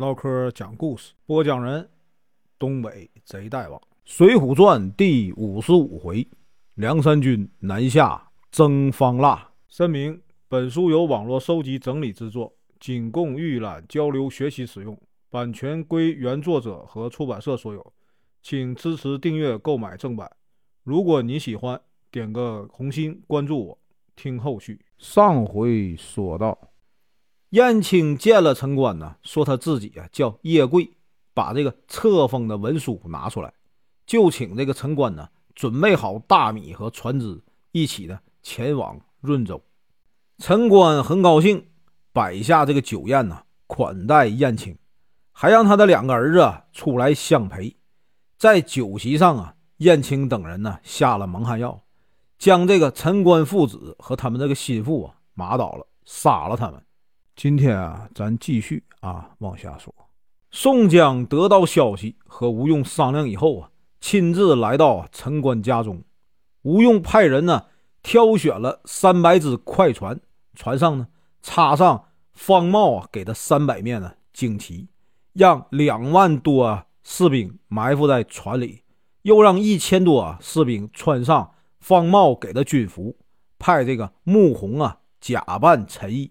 [0.00, 1.86] 唠嗑讲故事，播讲人：
[2.58, 6.26] 东北贼大王，《水浒传》第五十五回：
[6.76, 9.50] 梁山军南下征方腊。
[9.68, 10.18] 声明：
[10.48, 17.92] 本书由网络收集整理制作，仅供预览、交流、学习使用，版权归原作者和出版社所有，
[18.42, 20.30] 请支持订阅、购买正版。
[20.82, 21.78] 如果你喜欢，
[22.10, 23.78] 点个红心，关注我，
[24.16, 24.80] 听后续。
[24.96, 26.58] 上回说到。
[27.50, 30.88] 燕青见了陈官呢，说他自己啊叫叶贵，
[31.34, 33.52] 把这个册封的文书拿出来，
[34.06, 37.42] 就请这个陈官呢准备好大米和船只，
[37.72, 39.60] 一起呢前往润州。
[40.38, 41.66] 陈官很高兴，
[42.12, 44.78] 摆下这个酒宴呢，款待燕青，
[45.32, 47.76] 还让他的两个儿子出来相陪。
[48.38, 51.82] 在酒席上啊，燕青等人呢下了蒙汗药，
[52.38, 56.80] 将这个陈官父子和他们这个心腹啊麻倒了，杀了他们。
[57.42, 59.94] 今天啊，咱继续啊往下说。
[60.50, 66.04] 宋江得到消息，和吴用商量以后啊，亲自来到陈官家中。
[66.60, 67.64] 吴用派人呢，
[68.02, 70.20] 挑选了三百只快船，
[70.54, 71.06] 船上呢
[71.40, 74.88] 插上方茂啊给的三百面的旌旗，
[75.32, 78.82] 让两万多士兵埋伏在船里，
[79.22, 83.16] 又让一千多士兵穿上方茂给的军服，
[83.58, 86.30] 派这个穆弘啊假扮陈毅。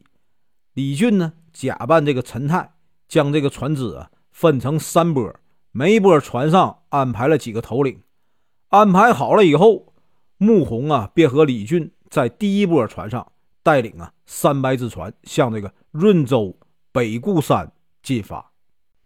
[0.80, 2.72] 李俊呢，假扮这个陈泰，
[3.10, 5.36] 将这个船只啊分成三波，
[5.74, 8.02] 每一波船上安排了几个头领。
[8.70, 9.92] 安排好了以后，
[10.38, 13.30] 穆弘啊便和李俊在第一波船上
[13.62, 16.58] 带领啊三百只船向这个润州
[16.94, 17.70] 北固山
[18.02, 18.54] 进发。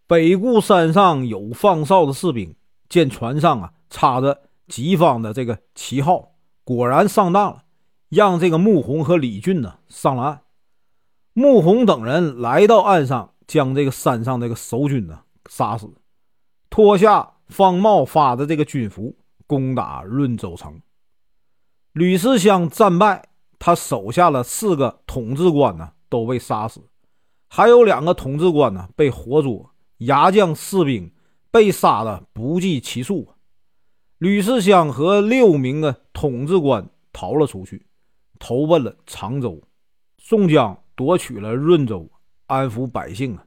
[0.06, 2.56] 北固山上有放哨的士兵，
[2.88, 7.64] 见船上啊插着己方的这个旗号，果然上当了，
[8.10, 10.43] 让这个穆弘和李俊呢上了岸。
[11.34, 15.92] 穆弘等人来到岸上，将这个山上这个守军呢杀死，
[16.70, 19.16] 脱下方茂发的这个军服，
[19.48, 20.80] 攻打润州城。
[21.94, 26.82] 吕世香战败，他手下的四个统治官呢都被杀死，
[27.48, 31.12] 还有两个统治官呢被活捉，牙将士兵
[31.50, 33.28] 被杀的不计其数。
[34.20, 37.88] 吕世香和六名的统治官逃了出去，
[38.38, 39.60] 投奔了常州。
[40.20, 40.78] 宋江。
[40.96, 42.12] 夺取了润州，
[42.48, 43.46] 安抚百姓啊！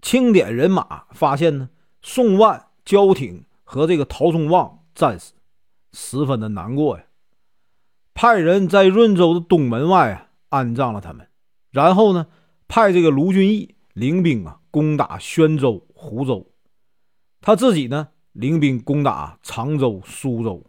[0.00, 1.70] 清点人马，发现呢，
[2.02, 5.34] 宋万、焦挺和这个陶宗旺战死，
[5.92, 7.04] 十分的难过呀。
[8.14, 11.28] 派人在润州的东门外啊安葬了他们，
[11.70, 12.26] 然后呢，
[12.66, 16.50] 派这个卢俊义领兵啊攻打宣州、湖州，
[17.40, 20.64] 他自己呢领兵攻打常州、苏州。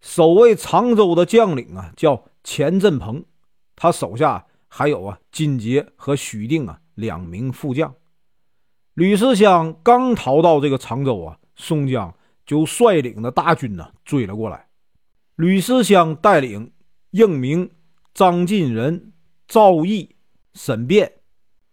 [0.00, 3.24] 守卫常州的将领啊叫钱振鹏，
[3.74, 4.46] 他手下。
[4.68, 7.94] 还有啊，金杰和许定啊两名副将。
[8.94, 14.68] 吕思香刚逃到这个常州啊，宋江就率领的大军呢追了过来。
[15.36, 16.72] 吕思香带领
[17.10, 17.70] 应明、
[18.14, 19.12] 张进仁、
[19.46, 20.16] 赵毅、
[20.54, 21.12] 沈辩、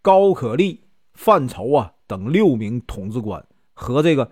[0.02, 4.30] 高可立、范畴啊等六名统治官和这个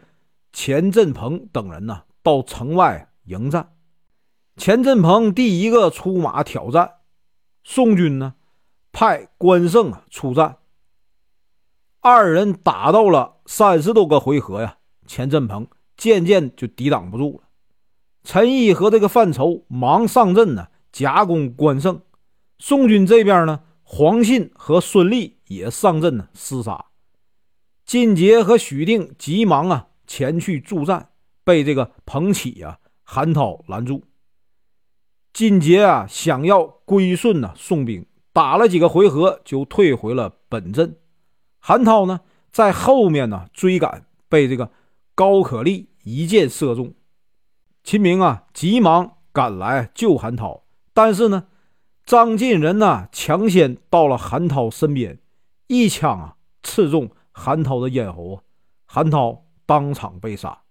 [0.52, 3.74] 钱振鹏等人呢到城外迎战。
[4.58, 6.96] 钱振鹏第一个出马挑战，
[7.64, 8.36] 宋军呢。
[8.92, 10.58] 派关胜啊出战，
[12.00, 17.48] 二人打到了三十多个回合呀，钱振鹏渐渐就抵挡不住了。
[18.24, 22.02] 陈毅和这个范畴忙上阵呢，夹攻关胜。
[22.60, 26.86] 宋军这边呢，黄信和孙立也上阵呢，厮杀。
[27.86, 31.10] 金杰和许定急忙啊前去助战，
[31.44, 34.04] 被这个彭起呀、韩涛拦住。
[35.34, 38.06] 金杰啊想要归顺呢宋兵。
[38.34, 40.98] 打了几个回合，就退回了本阵。
[41.60, 42.22] 韩涛呢，
[42.52, 44.72] 在后面呢追赶，被这个
[45.14, 46.94] 高可立一箭射中。
[47.84, 51.48] 秦明啊，急忙赶来救韩涛，但是呢，
[52.06, 55.20] 张进仁呢抢先到了韩涛身边，
[55.68, 58.42] 一枪啊刺中韩涛的咽喉，
[58.86, 60.62] 韩涛当场被杀。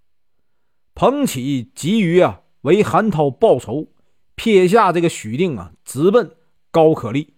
[0.94, 3.88] 彭起急于啊为韩涛报仇，
[4.34, 6.36] 撇下这个许定啊，直奔
[6.70, 7.34] 高可立。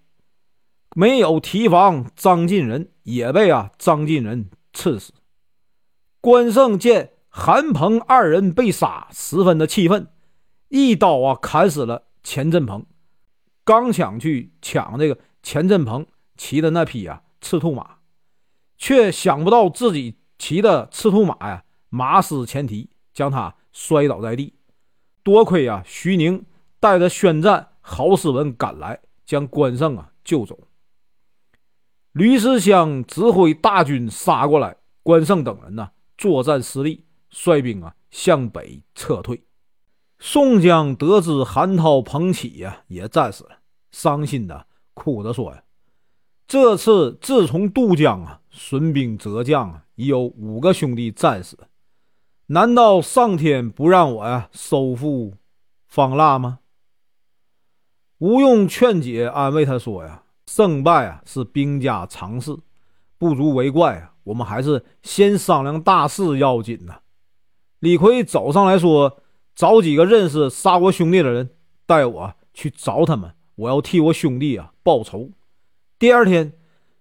[0.94, 5.12] 没有提防张进仁，也被啊张进仁刺死。
[6.20, 10.08] 关胜见韩鹏二人被杀，十分的气愤，
[10.68, 12.84] 一刀啊砍死了钱振鹏。
[13.64, 16.06] 刚想去抢这个钱振鹏
[16.36, 17.96] 骑的那匹啊赤兔马，
[18.76, 24.54] 却想不到自己骑的赤兔马呀马失前蹄，将他摔倒在地。
[25.22, 26.44] 多亏啊徐宁
[26.80, 30.58] 带着宣战郝思文赶来，将关胜啊救走。
[32.12, 39.42] 吕思乡指挥大军杀过来，关胜等人呢作战失利，率兵啊向北撤退。
[40.18, 43.58] 宋江得知韩涛、彭起呀也战死了，
[43.90, 45.64] 伤心的哭着说呀
[46.46, 51.58] ：“这次自从渡江啊，损兵折将啊，已有五个兄弟战死，
[52.48, 55.34] 难道上天不让我呀收复
[55.88, 56.58] 方腊吗？”
[58.18, 60.22] 吴用劝解安慰他说：“呀，
[60.54, 62.54] 胜败啊是兵家常事，
[63.16, 64.12] 不足为怪啊。
[64.24, 66.98] 我们还是先商量大事要紧呐。”
[67.80, 69.22] 李逵走上来说
[69.56, 71.48] ：“找几个认识杀我兄弟的人，
[71.86, 73.32] 带我去找他们。
[73.54, 75.30] 我要替我兄弟啊报仇。”
[75.98, 76.52] 第二天，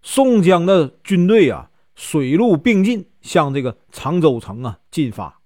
[0.01, 5.41] 宋江的军队啊水陆并进，向这个常州城啊进发。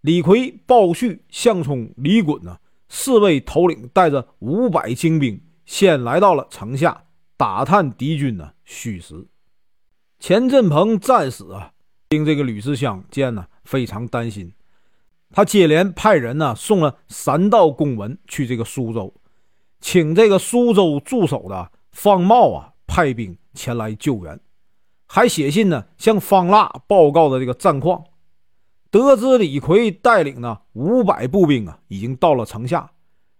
[0.00, 2.58] 李逵、鲍旭、项冲、李衮呢？
[2.88, 7.04] 四位头领带着五百精兵，先来到了城下，
[7.36, 9.26] 打探敌军的虚实。
[10.18, 11.72] 钱振鹏战死啊，
[12.08, 14.52] 令这个吕思乡见呢非常担心。
[15.32, 19.12] 他接连派人呢送了三道公文去这个苏州，
[19.80, 24.40] 请这个苏州驻守的方茂啊派兵前来救援，
[25.06, 28.04] 还写信呢向方腊报告的这个战况。
[28.88, 32.92] 得知李逵带领的五百步兵啊，已经到了城下，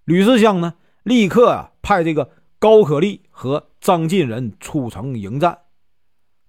[0.04, 5.60] 吕思乡呢，立刻啊派这个高可立和张进仁出城迎战。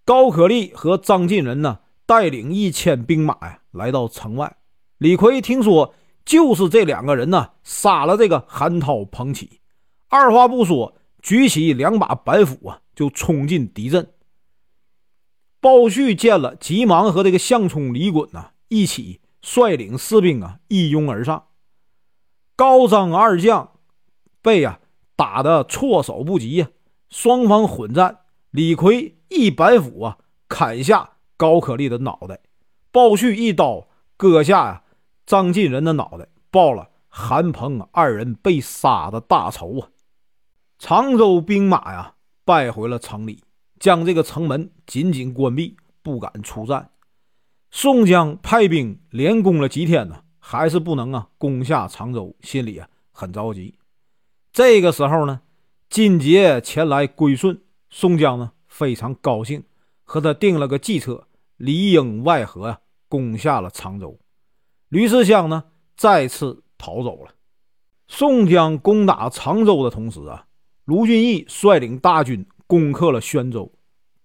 [0.03, 4.57] 高可立和张进仁呢，带领一千兵马呀，来到城外。
[4.97, 5.93] 李逵听说
[6.25, 9.59] 就是这两个人呢，杀了这个韩涛、彭起，
[10.07, 14.11] 二话不说，举起两把板斧啊，就冲进敌阵。
[15.59, 18.53] 鲍旭见了，急忙和这个项冲、李衮呐。
[18.69, 21.49] 一起率领士兵啊，一拥而上。
[22.55, 23.73] 高张二将
[24.41, 24.79] 被啊
[25.15, 26.69] 打得措手不及呀，
[27.09, 28.19] 双方混战。
[28.51, 30.17] 李逵一板斧啊
[30.47, 32.39] 砍下高可立的脑袋，
[32.91, 34.83] 鲍旭一刀割下呀
[35.25, 39.89] 张进仁的脑袋，报了韩鹏二人被杀的大仇啊。
[40.79, 42.15] 常州兵马呀
[42.45, 43.43] 败回了城里，
[43.79, 46.89] 将这个城门紧紧关闭，不敢出战。
[47.69, 53.77] 宋江派兵连攻了几天呢，还是不能啊攻下常州，心里啊很着急。
[54.53, 55.41] 这个时候呢，
[55.89, 59.63] 金杰前来归顺，宋江呢非常高兴，
[60.03, 64.19] 和他订了个计策，里应外合呀，攻下了常州。
[64.89, 67.31] 吕思乡呢再次逃走了。
[68.07, 70.45] 宋江攻打常州的同时啊，
[70.85, 73.71] 卢俊义率领大军攻克了宣州，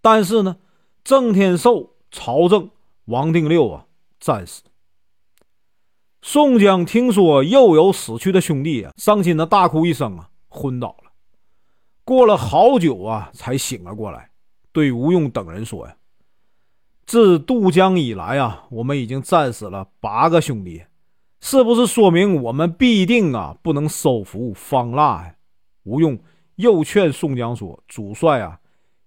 [0.01, 0.57] 但是呢，
[1.03, 2.71] 郑天寿、曹正。
[3.07, 3.87] 王定六啊，
[4.21, 4.63] 战死。
[6.23, 11.12] 宋江听说又有死去的兄弟啊，伤心的大哭一声啊，昏倒了。
[12.13, 14.29] 过了好久啊，才醒了过来，
[14.71, 15.97] 对吴用等人说呀
[17.07, 20.83] ：“自渡江以来啊，我们已经战死了八个兄弟，
[21.41, 25.35] 是不是说明我们必定啊不能收服方腊呀？”
[25.85, 26.19] 吴用
[26.57, 28.61] 又劝宋江说：“主帅啊，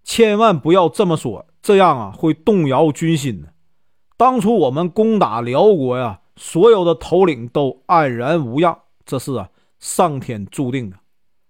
[0.04, 3.54] 千万不要这么说，这样啊会动摇军心的。”
[4.18, 10.98] 当初我们攻打辽国呀，所有的头领都安然无恙，这是啊上天注定的。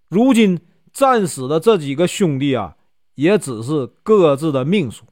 [0.09, 0.59] 如今
[0.95, 2.77] 战死的这几个兄弟啊，
[3.15, 5.03] 也只是各自的命数。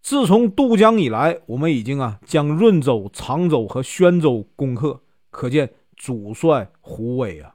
[0.00, 7.54] 自从渡江以来，我们已经啊将润州、常州和宣州攻克，可见主帅胡威啊。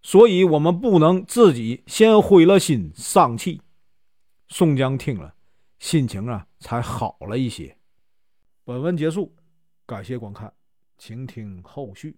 [0.00, 3.60] 所以，我们不能自己先灰了心丧气。
[4.46, 5.34] 宋江听了，
[5.80, 7.76] 心情啊才好了一些。
[8.62, 9.34] 本文结束，
[9.84, 10.52] 感谢观看，
[10.96, 12.16] 请听后续。